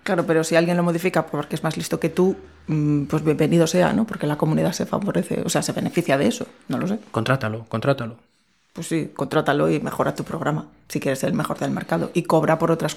Claro, 0.04 0.24
pero 0.24 0.44
si 0.44 0.54
alguien 0.54 0.76
lo 0.76 0.84
modifica 0.84 1.26
porque 1.26 1.56
es 1.56 1.64
más 1.64 1.76
listo 1.76 1.98
que 1.98 2.10
tú, 2.10 2.36
mm, 2.68 3.06
pues 3.06 3.24
bienvenido 3.24 3.66
sea, 3.66 3.92
¿no? 3.92 4.06
Porque 4.06 4.28
la 4.28 4.36
comunidad 4.36 4.70
se 4.70 4.86
favorece, 4.86 5.42
o 5.44 5.48
sea, 5.48 5.62
se 5.62 5.72
beneficia 5.72 6.16
de 6.16 6.28
eso, 6.28 6.46
no 6.68 6.78
lo 6.78 6.86
sé. 6.86 7.00
Contrátalo, 7.10 7.64
contrátalo 7.68 8.18
pues 8.74 8.88
sí, 8.88 9.12
contrátalo 9.14 9.70
y 9.70 9.78
mejora 9.78 10.16
tu 10.16 10.24
programa, 10.24 10.66
si 10.88 10.98
quieres 10.98 11.20
ser 11.20 11.30
el 11.30 11.36
mejor 11.36 11.58
del 11.60 11.70
mercado. 11.70 12.10
Y 12.12 12.24
cobra 12.24 12.58
por 12.58 12.72
otras, 12.72 12.96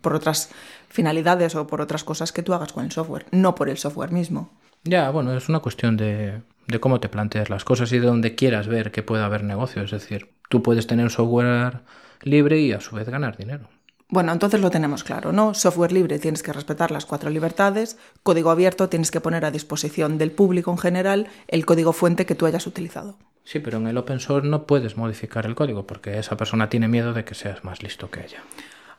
por 0.00 0.14
otras 0.14 0.50
finalidades 0.88 1.54
o 1.54 1.66
por 1.68 1.80
otras 1.80 2.02
cosas 2.02 2.32
que 2.32 2.42
tú 2.42 2.52
hagas 2.52 2.72
con 2.72 2.84
el 2.84 2.90
software, 2.90 3.26
no 3.30 3.54
por 3.54 3.68
el 3.68 3.78
software 3.78 4.10
mismo. 4.10 4.50
Ya, 4.82 5.08
bueno, 5.10 5.32
es 5.36 5.48
una 5.48 5.60
cuestión 5.60 5.96
de, 5.96 6.42
de 6.66 6.80
cómo 6.80 6.98
te 6.98 7.08
planteas 7.08 7.50
las 7.50 7.64
cosas 7.64 7.92
y 7.92 8.00
de 8.00 8.06
dónde 8.08 8.34
quieras 8.34 8.66
ver 8.66 8.90
que 8.90 9.04
pueda 9.04 9.24
haber 9.24 9.44
negocio. 9.44 9.82
Es 9.82 9.92
decir, 9.92 10.28
tú 10.48 10.60
puedes 10.60 10.88
tener 10.88 11.08
software 11.10 11.82
libre 12.22 12.58
y 12.58 12.72
a 12.72 12.80
su 12.80 12.96
vez 12.96 13.08
ganar 13.08 13.36
dinero. 13.36 13.68
Bueno, 14.08 14.32
entonces 14.32 14.60
lo 14.60 14.72
tenemos 14.72 15.04
claro, 15.04 15.32
¿no? 15.32 15.54
Software 15.54 15.92
libre 15.92 16.18
tienes 16.18 16.42
que 16.42 16.52
respetar 16.52 16.90
las 16.90 17.06
cuatro 17.06 17.30
libertades, 17.30 17.96
código 18.24 18.50
abierto 18.50 18.88
tienes 18.88 19.12
que 19.12 19.20
poner 19.20 19.44
a 19.44 19.52
disposición 19.52 20.18
del 20.18 20.32
público 20.32 20.72
en 20.72 20.78
general 20.78 21.28
el 21.46 21.64
código 21.64 21.92
fuente 21.92 22.26
que 22.26 22.34
tú 22.34 22.44
hayas 22.44 22.66
utilizado. 22.66 23.16
Sí, 23.44 23.58
pero 23.58 23.78
en 23.78 23.86
el 23.86 23.98
open 23.98 24.20
source 24.20 24.46
no 24.46 24.66
puedes 24.66 24.96
modificar 24.96 25.46
el 25.46 25.54
código 25.54 25.86
porque 25.86 26.18
esa 26.18 26.36
persona 26.36 26.68
tiene 26.68 26.88
miedo 26.88 27.12
de 27.12 27.24
que 27.24 27.34
seas 27.34 27.64
más 27.64 27.82
listo 27.82 28.10
que 28.10 28.20
ella. 28.24 28.42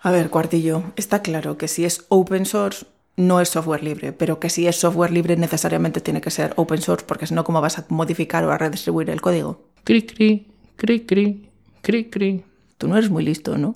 A 0.02 0.12
ver, 0.12 0.30
Cuartillo, 0.30 0.84
está 0.96 1.22
claro 1.22 1.58
que 1.58 1.68
si 1.68 1.86
es 1.86 2.06
open 2.10 2.46
source 2.46 2.86
no 3.16 3.40
es 3.40 3.50
software 3.50 3.84
libre, 3.84 4.12
pero 4.12 4.40
que 4.40 4.50
si 4.50 4.68
es 4.68 4.76
software 4.76 5.12
libre 5.12 5.38
necesariamente 5.38 6.02
tiene 6.02 6.20
que 6.20 6.32
ser 6.32 6.54
open 6.56 6.82
source 6.82 7.06
porque 7.06 7.28
si 7.28 7.34
no, 7.34 7.44
¿cómo 7.44 7.62
vas 7.62 7.80
a 7.80 7.86
modificar 7.90 8.44
o 8.44 8.52
a 8.52 8.58
redistribuir 8.58 9.10
el 9.10 9.22
código? 9.22 9.64
Cri, 9.84 10.04
cri, 10.04 10.48
cri, 10.76 11.02
cri, 11.02 11.50
cri, 11.82 12.10
cri. 12.10 12.44
Tú 12.78 12.88
no 12.88 12.98
eres 12.98 13.10
muy 13.10 13.24
listo, 13.24 13.58
¿no? 13.58 13.76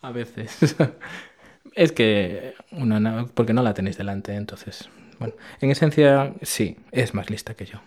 A 0.00 0.12
veces. 0.12 0.76
es 1.74 1.92
que 1.92 2.54
una, 2.70 3.26
porque 3.34 3.52
no 3.52 3.62
la 3.62 3.74
tenéis 3.74 3.98
delante, 3.98 4.34
entonces. 4.34 4.88
Bueno, 5.18 5.34
en 5.60 5.70
esencia 5.70 6.34
sí, 6.42 6.76
es 6.92 7.14
más 7.14 7.30
lista 7.30 7.54
que 7.54 7.66
yo. 7.66 7.80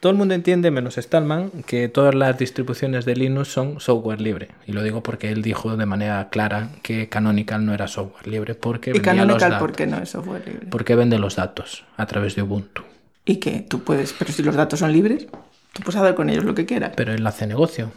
Todo 0.00 0.12
el 0.12 0.16
mundo 0.16 0.32
entiende, 0.32 0.70
menos 0.70 0.94
Stallman, 0.96 1.50
que 1.66 1.90
todas 1.90 2.14
las 2.14 2.38
distribuciones 2.38 3.04
de 3.04 3.14
Linux 3.14 3.48
son 3.48 3.80
software 3.80 4.22
libre. 4.22 4.48
Y 4.66 4.72
lo 4.72 4.82
digo 4.82 5.02
porque 5.02 5.30
él 5.30 5.42
dijo 5.42 5.76
de 5.76 5.84
manera 5.84 6.30
clara 6.30 6.70
que 6.82 7.10
Canonical 7.10 7.66
no 7.66 7.74
era 7.74 7.86
software 7.86 8.26
libre 8.26 8.54
porque 8.54 8.92
¿Y 8.94 9.00
Canonical 9.00 9.58
por 9.58 9.72
qué 9.72 9.86
no 9.86 9.98
es 9.98 10.08
software 10.08 10.42
libre? 10.46 10.68
Porque 10.70 10.94
vende 10.94 11.18
los 11.18 11.36
datos 11.36 11.84
a 11.98 12.06
través 12.06 12.34
de 12.34 12.40
Ubuntu. 12.40 12.82
¿Y 13.26 13.36
qué? 13.36 13.66
Tú 13.68 13.84
puedes, 13.84 14.14
pero 14.14 14.32
si 14.32 14.42
los 14.42 14.54
datos 14.54 14.78
son 14.78 14.90
libres, 14.90 15.26
tú 15.74 15.82
puedes 15.82 16.00
hacer 16.00 16.14
con 16.14 16.30
ellos 16.30 16.44
lo 16.44 16.54
que 16.54 16.64
quieras. 16.64 16.92
Pero 16.96 17.12
él 17.12 17.26
hace 17.26 17.46
negocio. 17.46 17.92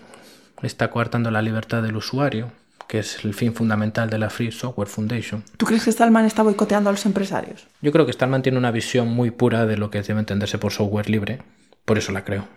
Está 0.61 0.89
coartando 0.89 1.31
la 1.31 1.41
libertad 1.41 1.81
del 1.83 1.95
usuario, 1.95 2.51
que 2.89 2.99
es 2.99 3.23
el 3.23 3.33
fin 3.33 3.53
fundamental 3.53 4.09
de 4.09 4.17
la 4.17 4.29
Free 4.29 4.51
Software 4.51 4.89
Foundation. 4.89 5.41
¿Tú 5.55 5.65
crees 5.65 5.85
que 5.85 5.91
Stallman 5.93 6.25
está 6.25 6.43
boicoteando 6.43 6.89
a 6.89 6.93
los 6.93 7.05
empresarios? 7.05 7.65
Yo 7.81 7.93
creo 7.93 8.05
que 8.05 8.11
Stallman 8.11 8.41
tiene 8.41 8.57
una 8.57 8.71
visión 8.71 9.07
muy 9.07 9.31
pura 9.31 9.65
de 9.65 9.77
lo 9.77 9.89
que 9.89 10.01
debe 10.01 10.19
entenderse 10.19 10.57
por 10.57 10.73
software 10.73 11.09
libre 11.09 11.39
por 11.85 11.97
eso 11.97 12.11
la 12.11 12.23
creo. 12.23 12.47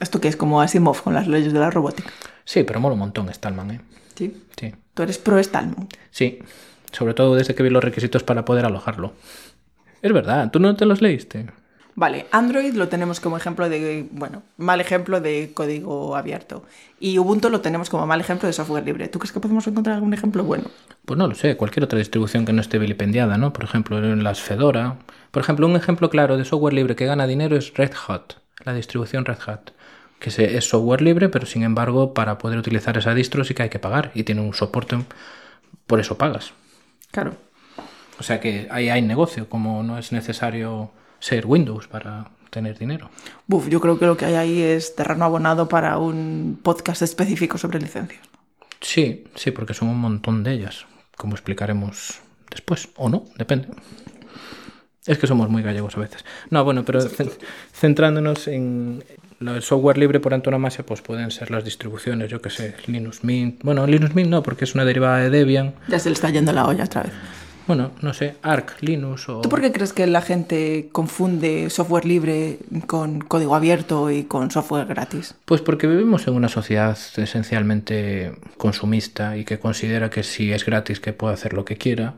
¿Esto 0.00 0.20
que 0.20 0.28
es 0.28 0.36
como 0.36 0.60
Asimov 0.60 1.02
con 1.02 1.14
las 1.14 1.28
leyes 1.28 1.52
de 1.52 1.60
la 1.60 1.70
robótica? 1.70 2.10
Sí, 2.44 2.64
pero 2.64 2.80
mola 2.80 2.94
un 2.94 3.00
montón 3.00 3.32
Stallman, 3.32 3.70
¿eh? 3.70 3.80
Sí. 4.14 4.44
Sí. 4.58 4.74
¿Tú 4.92 5.02
eres 5.02 5.18
pro 5.18 5.42
Stallman? 5.42 5.88
Sí. 6.10 6.40
Sobre 6.92 7.14
todo 7.14 7.34
desde 7.34 7.54
que 7.54 7.62
vi 7.62 7.70
los 7.70 7.82
requisitos 7.82 8.22
para 8.22 8.44
poder 8.44 8.64
alojarlo. 8.64 9.14
Es 10.02 10.12
verdad, 10.12 10.50
¿tú 10.50 10.60
no 10.60 10.76
te 10.76 10.84
los 10.84 11.00
leíste? 11.00 11.46
Vale, 11.96 12.26
Android 12.32 12.74
lo 12.74 12.88
tenemos 12.88 13.20
como 13.20 13.36
ejemplo 13.36 13.68
de, 13.68 14.08
bueno, 14.10 14.42
mal 14.56 14.80
ejemplo 14.80 15.20
de 15.20 15.52
código 15.54 16.16
abierto. 16.16 16.64
Y 16.98 17.18
Ubuntu 17.20 17.50
lo 17.50 17.60
tenemos 17.60 17.88
como 17.88 18.04
mal 18.04 18.20
ejemplo 18.20 18.48
de 18.48 18.52
software 18.52 18.84
libre. 18.84 19.06
¿Tú 19.06 19.20
crees 19.20 19.32
que 19.32 19.38
podemos 19.38 19.66
encontrar 19.68 19.94
algún 19.94 20.12
ejemplo 20.12 20.42
bueno? 20.42 20.64
Pues 21.04 21.16
no 21.16 21.28
lo 21.28 21.36
sé, 21.36 21.56
cualquier 21.56 21.84
otra 21.84 21.98
distribución 21.98 22.44
que 22.44 22.52
no 22.52 22.60
esté 22.60 22.78
vilipendiada, 22.78 23.38
¿no? 23.38 23.52
Por 23.52 23.64
ejemplo, 23.64 23.98
en 23.98 24.24
las 24.24 24.40
Fedora. 24.40 24.98
Por 25.30 25.42
ejemplo, 25.42 25.66
un 25.68 25.76
ejemplo 25.76 26.10
claro 26.10 26.36
de 26.36 26.44
software 26.44 26.74
libre 26.74 26.96
que 26.96 27.06
gana 27.06 27.28
dinero 27.28 27.56
es 27.56 27.72
Red 27.74 27.92
Hat 28.08 28.43
la 28.64 28.74
distribución 28.74 29.24
Red 29.24 29.38
Hat, 29.46 29.70
que 30.18 30.30
es 30.30 30.64
software 30.64 31.02
libre, 31.02 31.28
pero 31.28 31.46
sin 31.46 31.62
embargo 31.62 32.14
para 32.14 32.38
poder 32.38 32.58
utilizar 32.58 32.96
esa 32.96 33.14
distro 33.14 33.44
sí 33.44 33.54
que 33.54 33.64
hay 33.64 33.68
que 33.68 33.78
pagar 33.78 34.10
y 34.14 34.24
tiene 34.24 34.40
un 34.40 34.54
soporte, 34.54 34.98
por 35.86 36.00
eso 36.00 36.16
pagas. 36.16 36.52
Claro. 37.10 37.36
O 38.18 38.22
sea 38.22 38.40
que 38.40 38.68
ahí 38.70 38.88
hay 38.88 39.02
negocio, 39.02 39.48
como 39.48 39.82
no 39.82 39.98
es 39.98 40.12
necesario 40.12 40.90
ser 41.18 41.46
Windows 41.46 41.88
para 41.88 42.30
tener 42.50 42.78
dinero. 42.78 43.10
Buf, 43.46 43.68
yo 43.68 43.80
creo 43.80 43.98
que 43.98 44.06
lo 44.06 44.16
que 44.16 44.26
hay 44.26 44.34
ahí 44.34 44.62
es 44.62 44.94
terreno 44.94 45.24
abonado 45.24 45.68
para 45.68 45.98
un 45.98 46.58
podcast 46.62 47.02
específico 47.02 47.58
sobre 47.58 47.80
licencias. 47.80 48.22
Sí, 48.80 49.24
sí, 49.34 49.50
porque 49.50 49.74
son 49.74 49.88
un 49.88 49.98
montón 49.98 50.44
de 50.44 50.52
ellas, 50.52 50.86
como 51.16 51.34
explicaremos 51.34 52.20
después, 52.50 52.88
o 52.96 53.08
no, 53.08 53.24
depende. 53.36 53.68
Es 55.06 55.18
que 55.18 55.26
somos 55.26 55.50
muy 55.50 55.62
gallegos 55.62 55.96
a 55.96 56.00
veces. 56.00 56.24
No, 56.50 56.64
bueno, 56.64 56.84
pero 56.84 57.00
centrándonos 57.72 58.48
en 58.48 59.04
el 59.40 59.62
software 59.62 59.98
libre 59.98 60.20
por 60.20 60.32
antonomasia, 60.32 60.86
pues 60.86 61.02
pueden 61.02 61.30
ser 61.30 61.50
las 61.50 61.64
distribuciones, 61.64 62.30
yo 62.30 62.40
que 62.40 62.50
sé, 62.50 62.74
Linux 62.86 63.22
Mint. 63.22 63.62
Bueno, 63.62 63.86
Linux 63.86 64.14
Mint 64.14 64.30
no, 64.30 64.42
porque 64.42 64.64
es 64.64 64.74
una 64.74 64.84
derivada 64.84 65.18
de 65.18 65.30
Debian. 65.30 65.74
Ya 65.88 65.98
se 65.98 66.08
le 66.08 66.14
está 66.14 66.30
yendo 66.30 66.52
la 66.52 66.66
olla 66.66 66.84
otra 66.84 67.02
vez. 67.02 67.12
Bueno, 67.66 67.92
no 68.02 68.12
sé, 68.12 68.36
Arc, 68.42 68.76
Linux 68.82 69.28
o... 69.28 69.40
¿Tú 69.40 69.48
por 69.48 69.62
qué 69.62 69.72
crees 69.72 69.94
que 69.94 70.06
la 70.06 70.20
gente 70.20 70.90
confunde 70.92 71.70
software 71.70 72.04
libre 72.04 72.58
con 72.86 73.20
código 73.20 73.54
abierto 73.54 74.10
y 74.10 74.24
con 74.24 74.50
software 74.50 74.86
gratis? 74.86 75.34
Pues 75.46 75.62
porque 75.62 75.86
vivimos 75.86 76.26
en 76.26 76.34
una 76.34 76.48
sociedad 76.48 76.98
esencialmente 77.16 78.38
consumista 78.58 79.38
y 79.38 79.44
que 79.44 79.58
considera 79.58 80.10
que 80.10 80.22
si 80.22 80.52
es 80.52 80.66
gratis 80.66 81.00
que 81.00 81.14
puede 81.14 81.34
hacer 81.34 81.54
lo 81.54 81.64
que 81.64 81.76
quiera 81.76 82.16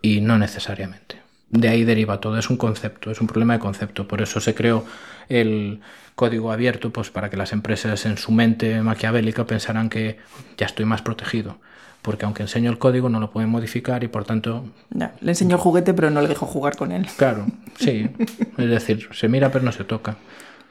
y 0.00 0.22
no 0.22 0.38
necesariamente. 0.38 1.25
De 1.48 1.68
ahí 1.68 1.84
deriva 1.84 2.20
todo, 2.20 2.38
es 2.38 2.50
un 2.50 2.56
concepto, 2.56 3.10
es 3.10 3.20
un 3.20 3.26
problema 3.26 3.54
de 3.54 3.60
concepto. 3.60 4.08
Por 4.08 4.20
eso 4.20 4.40
se 4.40 4.54
creó 4.54 4.84
el 5.28 5.80
código 6.14 6.50
abierto, 6.50 6.90
pues 6.90 7.10
para 7.10 7.30
que 7.30 7.36
las 7.36 7.52
empresas 7.52 8.04
en 8.06 8.18
su 8.18 8.32
mente 8.32 8.80
maquiavélica 8.82 9.46
pensaran 9.46 9.88
que 9.88 10.18
ya 10.56 10.66
estoy 10.66 10.84
más 10.84 11.02
protegido 11.02 11.58
porque 12.06 12.24
aunque 12.24 12.44
enseño 12.44 12.70
el 12.70 12.78
código 12.78 13.08
no 13.08 13.18
lo 13.18 13.32
pueden 13.32 13.50
modificar 13.50 14.04
y 14.04 14.08
por 14.08 14.24
tanto... 14.24 14.64
Ya, 14.90 15.16
le 15.20 15.32
enseño 15.32 15.56
el 15.56 15.60
juguete 15.60 15.92
pero 15.92 16.08
no 16.08 16.22
le 16.22 16.28
dejo 16.28 16.46
jugar 16.46 16.76
con 16.76 16.92
él. 16.92 17.04
Claro, 17.16 17.46
sí. 17.80 18.08
es 18.58 18.70
decir, 18.70 19.08
se 19.12 19.28
mira 19.28 19.50
pero 19.50 19.64
no 19.64 19.72
se 19.72 19.82
toca. 19.82 20.16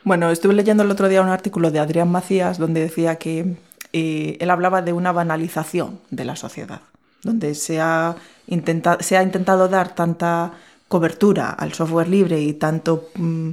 Bueno, 0.05 0.31
estuve 0.31 0.53
leyendo 0.53 0.83
el 0.83 0.91
otro 0.91 1.09
día 1.09 1.21
un 1.21 1.27
artículo 1.27 1.71
de 1.71 1.79
Adrián 1.79 2.09
Macías 2.09 2.57
donde 2.57 2.79
decía 2.79 3.17
que 3.17 3.57
eh, 3.91 4.37
él 4.39 4.49
hablaba 4.49 4.81
de 4.81 4.93
una 4.93 5.11
banalización 5.11 5.99
de 6.09 6.23
la 6.23 6.37
sociedad, 6.37 6.79
donde 7.25 7.55
se 7.55 7.81
ha, 7.81 8.15
intentado, 8.47 9.67
dar 9.67 9.95
tanta 9.95 10.53
cobertura 10.87 11.49
al 11.49 11.73
software 11.73 12.07
libre 12.07 12.41
y 12.41 12.53
tanto... 12.53 13.09
Mm, 13.15 13.51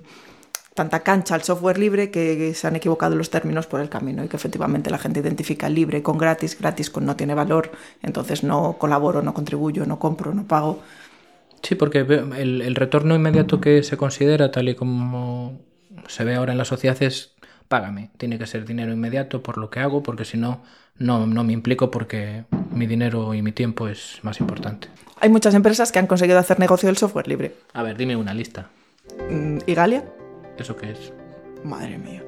tanta 0.74 1.00
cancha 1.00 1.34
al 1.34 1.42
software 1.42 1.76
libre 1.76 2.10
que 2.10 2.54
se 2.54 2.66
han 2.66 2.76
equivocado 2.76 3.14
los 3.14 3.28
términos 3.28 3.66
por 3.66 3.82
el 3.82 3.90
camino 3.90 4.24
y 4.24 4.28
que 4.28 4.36
efectivamente 4.36 4.88
la 4.88 4.96
gente 4.96 5.20
identifica 5.20 5.68
libre 5.68 6.02
con 6.02 6.16
gratis, 6.16 6.58
gratis 6.58 6.88
con 6.88 7.04
no 7.04 7.14
tiene 7.14 7.34
valor, 7.34 7.72
entonces 8.02 8.42
no 8.42 8.78
colaboro, 8.78 9.20
no 9.20 9.34
contribuyo, 9.34 9.84
no 9.84 9.98
compro, 9.98 10.32
no 10.32 10.46
pago. 10.46 10.80
Sí, 11.62 11.74
porque 11.74 11.98
el, 11.98 12.62
el 12.62 12.74
retorno 12.74 13.14
inmediato 13.14 13.60
que 13.60 13.82
se 13.82 13.98
considera, 13.98 14.50
tal 14.50 14.70
y 14.70 14.74
como 14.74 15.60
se 16.08 16.24
ve 16.24 16.36
ahora 16.36 16.52
en 16.52 16.58
la 16.58 16.64
sociedad, 16.64 16.96
es 17.02 17.34
págame. 17.68 18.10
Tiene 18.16 18.38
que 18.38 18.46
ser 18.46 18.64
dinero 18.64 18.92
inmediato 18.92 19.42
por 19.42 19.58
lo 19.58 19.70
que 19.70 19.80
hago, 19.80 20.02
porque 20.02 20.24
si 20.24 20.36
no, 20.38 20.62
no, 20.98 21.26
no 21.26 21.44
me 21.44 21.52
implico 21.52 21.90
porque 21.90 22.44
mi 22.70 22.86
dinero 22.86 23.34
y 23.34 23.42
mi 23.42 23.52
tiempo 23.52 23.88
es 23.88 24.18
más 24.22 24.40
importante. 24.40 24.88
Hay 25.20 25.28
muchas 25.28 25.54
empresas 25.54 25.92
que 25.92 25.98
han 25.98 26.06
conseguido 26.06 26.38
hacer 26.38 26.58
negocio 26.58 26.88
del 26.88 26.96
software 26.96 27.28
libre. 27.28 27.54
A 27.72 27.82
ver, 27.82 27.96
dime 27.96 28.16
una 28.16 28.34
lista. 28.34 28.70
Mm, 29.30 29.58
¿Y 29.66 29.74
Galia? 29.74 30.04
¿Eso 30.58 30.76
qué 30.76 30.92
es? 30.92 31.12
Madre 31.64 31.98
mía. 31.98 32.22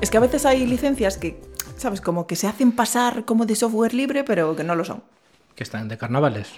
Es 0.00 0.10
que 0.10 0.16
a 0.16 0.20
veces 0.20 0.46
hay 0.46 0.66
licencias 0.66 1.18
que, 1.18 1.40
¿sabes? 1.80 2.00
Como 2.00 2.26
que 2.26 2.36
se 2.36 2.46
hacen 2.46 2.72
pasar 2.72 3.24
como 3.24 3.46
de 3.46 3.56
software 3.56 3.94
libre, 3.94 4.24
pero 4.24 4.54
que 4.54 4.64
no 4.64 4.74
lo 4.74 4.84
son. 4.84 5.02
¿Que 5.54 5.64
están 5.64 5.88
de 5.88 5.98
carnavales? 5.98 6.48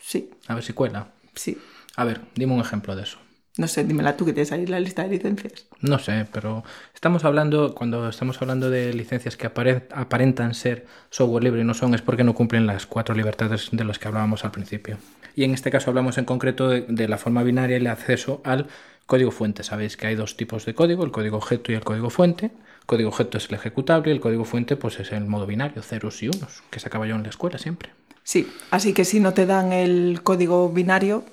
Sí. 0.00 0.30
A 0.48 0.54
ver 0.54 0.64
si 0.64 0.72
cuela. 0.72 1.08
Sí. 1.34 1.58
A 1.96 2.04
ver, 2.04 2.20
dime 2.34 2.54
un 2.54 2.60
ejemplo 2.60 2.94
de 2.94 3.04
eso. 3.04 3.18
No 3.56 3.68
sé, 3.68 3.84
dímela 3.84 4.16
tú 4.16 4.24
que 4.24 4.32
tienes 4.32 4.50
ahí 4.50 4.66
la 4.66 4.80
lista 4.80 5.04
de 5.04 5.10
licencias. 5.10 5.66
No 5.80 6.00
sé, 6.00 6.26
pero 6.32 6.64
estamos 6.92 7.24
hablando, 7.24 7.72
cuando 7.72 8.08
estamos 8.08 8.42
hablando 8.42 8.68
de 8.68 8.92
licencias 8.92 9.36
que 9.36 9.46
aparentan 9.46 10.54
ser 10.54 10.86
software 11.10 11.44
libre 11.44 11.60
y 11.60 11.64
no 11.64 11.72
son, 11.72 11.94
es 11.94 12.02
porque 12.02 12.24
no 12.24 12.34
cumplen 12.34 12.66
las 12.66 12.86
cuatro 12.86 13.14
libertades 13.14 13.68
de 13.70 13.84
las 13.84 14.00
que 14.00 14.08
hablábamos 14.08 14.44
al 14.44 14.50
principio. 14.50 14.98
Y 15.36 15.44
en 15.44 15.54
este 15.54 15.70
caso 15.70 15.90
hablamos 15.90 16.18
en 16.18 16.24
concreto 16.24 16.68
de, 16.68 17.08
la 17.08 17.16
forma 17.16 17.44
binaria 17.44 17.76
y 17.76 17.80
el 17.80 17.86
acceso 17.86 18.40
al 18.44 18.66
código 19.06 19.30
fuente. 19.30 19.62
Sabéis 19.62 19.96
que 19.96 20.08
hay 20.08 20.16
dos 20.16 20.36
tipos 20.36 20.64
de 20.64 20.74
código, 20.74 21.04
el 21.04 21.12
código 21.12 21.36
objeto 21.36 21.70
y 21.70 21.76
el 21.76 21.84
código 21.84 22.10
fuente. 22.10 22.50
Código 22.86 23.08
objeto 23.08 23.38
es 23.38 23.48
el 23.48 23.54
ejecutable 23.54 24.10
y 24.10 24.14
el 24.14 24.20
código 24.20 24.44
fuente 24.44 24.76
pues 24.76 25.00
es 25.00 25.12
el 25.12 25.26
modo 25.26 25.46
binario, 25.46 25.82
ceros 25.82 26.22
y 26.22 26.28
unos, 26.28 26.62
que 26.70 26.80
se 26.80 26.88
acaba 26.88 27.06
yo 27.06 27.14
en 27.14 27.22
la 27.22 27.30
escuela 27.30 27.58
siempre. 27.58 27.90
Sí, 28.22 28.50
así 28.70 28.92
que 28.92 29.04
si 29.04 29.20
no 29.20 29.32
te 29.34 29.46
dan 29.46 29.72
el 29.72 30.20
código 30.22 30.68
binario, 30.68 31.24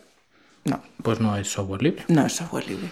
no. 0.64 0.82
Pues 1.02 1.20
no 1.20 1.36
es 1.36 1.52
software 1.52 1.82
libre. 1.82 2.06
No 2.08 2.26
es 2.26 2.34
software 2.34 2.68
libre. 2.68 2.92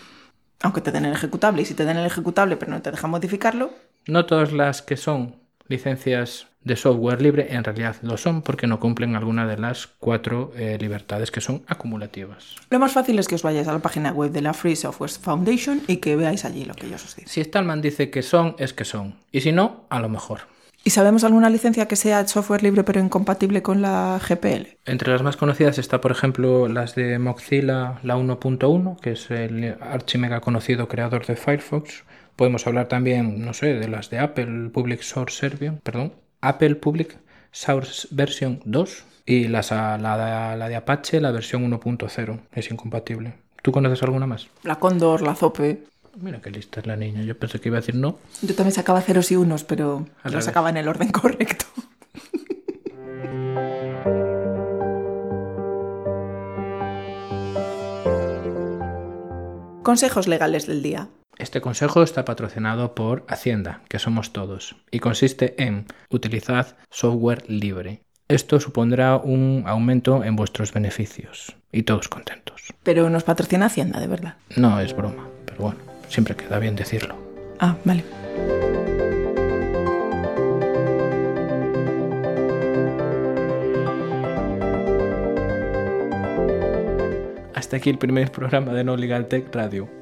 Aunque 0.62 0.82
te 0.82 0.92
den 0.92 1.06
el 1.06 1.14
ejecutable, 1.14 1.62
y 1.62 1.66
si 1.66 1.74
te 1.74 1.86
den 1.86 1.98
el 1.98 2.06
ejecutable 2.06 2.58
pero 2.58 2.72
no 2.72 2.82
te 2.82 2.92
dejan 2.92 3.12
modificarlo. 3.12 3.72
No 4.08 4.26
todas 4.26 4.52
las 4.52 4.82
que 4.82 4.98
son 4.98 5.36
licencias 5.70 6.48
de 6.64 6.76
software 6.76 7.22
libre 7.22 7.48
en 7.52 7.64
realidad 7.64 7.96
lo 8.02 8.18
son 8.18 8.42
porque 8.42 8.68
no 8.68 8.80
cumplen 8.80 9.16
alguna 9.16 9.48
de 9.48 9.58
las 9.58 9.88
cuatro 9.88 10.52
eh, 10.56 10.78
libertades 10.80 11.32
que 11.32 11.40
son 11.40 11.64
acumulativas. 11.68 12.56
Lo 12.70 12.80
más 12.80 12.92
fácil 12.92 13.18
es 13.18 13.28
que 13.28 13.36
os 13.36 13.44
vayáis 13.44 13.68
a 13.68 13.74
la 13.74 13.80
página 13.80 14.12
web 14.12 14.32
de 14.32 14.42
la 14.42 14.54
Free 14.54 14.76
Software 14.76 15.12
Foundation 15.12 15.82
y 15.88 15.98
que 15.98 16.16
veáis 16.16 16.44
allí 16.44 16.66
lo 16.66 16.74
que 16.74 16.88
ellos 16.88 17.06
os 17.06 17.16
dicen. 17.16 17.30
Si 17.30 17.42
Stallman 17.42 17.82
dice 17.82 18.10
que 18.10 18.22
son, 18.22 18.56
es 18.60 18.74
que 18.74 18.84
son. 18.84 19.16
Y 19.32 19.42
si 19.42 19.52
no, 19.52 19.86
a 19.90 20.00
lo 20.02 20.10
mejor. 20.10 20.42
¿Y 20.84 20.92
sabemos 20.92 21.26
alguna 21.26 21.50
licencia 21.50 21.88
que 21.88 21.98
sea 21.98 22.26
software 22.28 22.64
libre 22.64 22.84
pero 22.84 23.02
incompatible 23.02 23.62
con 23.62 23.82
la 23.82 24.20
GPL? 24.26 24.78
Entre 24.86 25.12
las 25.12 25.22
más 25.22 25.36
conocidas 25.36 25.78
está, 25.78 26.00
por 26.00 26.12
ejemplo, 26.12 26.68
las 26.70 26.96
de 26.96 27.20
Mozilla, 27.20 28.00
la 28.02 28.16
1.1, 28.16 29.00
que 29.00 29.12
es 29.12 29.30
el 29.30 29.76
archimega 29.82 30.40
conocido 30.40 30.88
creador 30.88 31.26
de 31.26 31.36
Firefox. 31.36 32.06
Podemos 32.40 32.66
hablar 32.66 32.88
también, 32.88 33.44
no 33.44 33.54
sé, 33.54 33.74
de 33.74 33.90
las 33.90 34.10
de 34.10 34.20
Apple 34.20 34.70
Public 34.70 35.02
Source 35.02 35.46
Version, 35.46 35.82
perdón, 35.84 36.14
Apple 36.40 36.76
Public 36.76 37.18
Source 37.52 38.08
Version 38.12 38.62
2 38.64 39.04
y 39.26 39.50
las, 39.50 39.72
la, 39.72 40.56
la 40.58 40.70
de 40.70 40.76
Apache, 40.78 41.20
la 41.20 41.32
versión 41.32 41.70
1.0, 41.70 42.40
es 42.54 42.72
incompatible. 42.72 43.34
¿Tú 43.62 43.74
conoces 43.74 44.02
alguna 44.04 44.26
más? 44.26 44.48
La 44.64 44.78
Condor, 44.78 45.22
la 45.22 45.36
Zope. 45.36 45.84
Mira 46.16 46.40
qué 46.40 46.50
lista 46.50 46.80
es 46.80 46.88
la 46.88 46.96
niña. 46.96 47.24
Yo 47.24 47.38
pensé 47.38 47.60
que 47.60 47.68
iba 47.68 47.78
a 47.78 47.82
decir 47.82 47.96
no. 47.96 48.20
Yo 48.42 48.56
también 48.56 48.74
sacaba 48.74 49.02
ceros 49.02 49.34
y 49.34 49.36
unos, 49.36 49.66
pero 49.66 50.08
los 50.24 50.46
sacaba 50.46 50.70
en 50.70 50.78
el 50.78 50.88
orden 50.88 51.12
correcto. 51.12 51.66
Consejos 59.84 60.30
legales 60.30 60.68
del 60.68 60.82
día. 60.82 61.10
Este 61.40 61.62
consejo 61.62 62.04
está 62.04 62.26
patrocinado 62.26 62.94
por 62.94 63.24
Hacienda, 63.30 63.82
que 63.88 63.98
somos 63.98 64.34
todos, 64.34 64.76
y 64.92 65.00
consiste 65.00 65.56
en 65.64 65.86
utilizar 66.10 66.76
software 66.90 67.50
libre. 67.50 68.02
Esto 68.28 68.60
supondrá 68.60 69.16
un 69.16 69.64
aumento 69.66 70.26
en 70.26 70.36
vuestros 70.36 70.74
beneficios 70.74 71.56
y 71.72 71.84
todos 71.84 72.10
contentos. 72.10 72.62
Pero 72.84 73.10
nos 73.10 73.24
patrocina 73.24 73.68
Hacienda, 73.68 74.02
de 74.02 74.08
verdad. 74.08 74.36
No 74.58 74.82
es 74.82 74.94
broma, 74.94 75.30
pero 75.46 75.62
bueno. 75.62 75.80
Siempre 76.10 76.36
queda 76.36 76.60
bien 76.60 76.76
decirlo. 76.76 77.16
Ah, 77.58 77.78
vale. 77.86 78.04
Hasta 87.56 87.78
aquí 87.78 87.90
el 87.90 87.98
primer 87.98 88.30
programa 88.30 88.74
de 88.74 88.84
No 88.84 88.98
Legal 88.98 89.28
Tech 89.28 89.56
Radio. 89.56 89.99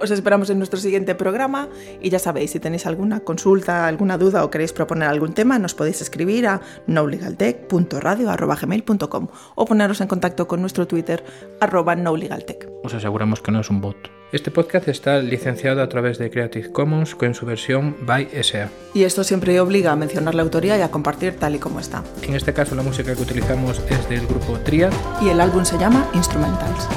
Os 0.00 0.10
esperamos 0.10 0.48
en 0.50 0.58
nuestro 0.58 0.80
siguiente 0.80 1.14
programa 1.14 1.68
y 2.00 2.10
ya 2.10 2.18
sabéis, 2.18 2.50
si 2.50 2.58
tenéis 2.60 2.86
alguna 2.86 3.20
consulta, 3.20 3.86
alguna 3.86 4.18
duda 4.18 4.44
o 4.44 4.50
queréis 4.50 4.72
proponer 4.72 5.08
algún 5.08 5.32
tema, 5.34 5.58
nos 5.58 5.74
podéis 5.74 6.02
escribir 6.02 6.46
a 6.46 6.60
nolegaltech.radio.gmail.com 6.86 9.28
o 9.54 9.64
poneros 9.64 10.00
en 10.00 10.08
contacto 10.08 10.48
con 10.48 10.60
nuestro 10.60 10.86
Twitter 10.86 11.24
arroba 11.60 11.96
nolegaltech. 11.96 12.68
Os 12.82 12.94
aseguramos 12.94 13.40
que 13.40 13.52
no 13.52 13.60
es 13.60 13.70
un 13.70 13.80
bot. 13.80 13.96
Este 14.32 14.50
podcast 14.50 14.88
está 14.88 15.20
licenciado 15.20 15.80
a 15.80 15.88
través 15.88 16.18
de 16.18 16.28
Creative 16.28 16.72
Commons 16.72 17.14
con 17.14 17.34
su 17.34 17.46
versión 17.46 17.96
by 18.04 18.30
SA. 18.42 18.68
Y 18.92 19.04
esto 19.04 19.22
siempre 19.22 19.60
obliga 19.60 19.92
a 19.92 19.96
mencionar 19.96 20.34
la 20.34 20.42
autoría 20.42 20.76
y 20.76 20.80
a 20.80 20.90
compartir 20.90 21.36
tal 21.36 21.54
y 21.54 21.60
como 21.60 21.78
está. 21.78 22.02
En 22.20 22.34
este 22.34 22.52
caso 22.52 22.74
la 22.74 22.82
música 22.82 23.14
que 23.14 23.22
utilizamos 23.22 23.80
es 23.88 24.08
del 24.08 24.26
grupo 24.26 24.58
Triad. 24.58 24.92
Y 25.22 25.28
el 25.28 25.40
álbum 25.40 25.64
se 25.64 25.78
llama 25.78 26.08
Instrumentals. 26.14 26.88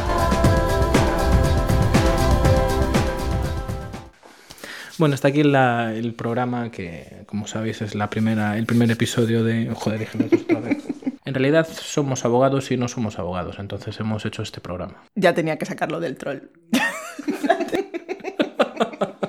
Bueno, 4.97 5.13
hasta 5.13 5.27
aquí 5.27 5.43
la, 5.43 5.93
el 5.93 6.13
programa 6.13 6.71
que, 6.71 7.23
como 7.27 7.45
sabéis, 7.45 7.81
es 7.81 7.93
la 7.93 8.09
primera, 8.09 8.57
el 8.57 8.65
primer 8.65 8.89
episodio 8.89 9.43
de... 9.43 9.69
Joder, 9.73 10.07
otra 10.41 10.59
vez. 10.59 10.83
En 11.25 11.33
realidad 11.33 11.67
somos 11.69 12.25
abogados 12.25 12.71
y 12.71 12.77
no 12.77 12.87
somos 12.87 13.19
abogados, 13.19 13.59
entonces 13.59 13.99
hemos 13.99 14.25
hecho 14.25 14.41
este 14.41 14.61
programa. 14.61 15.03
Ya 15.15 15.33
tenía 15.33 15.57
que 15.57 15.65
sacarlo 15.65 15.99
del 15.99 16.17
troll. 16.17 16.39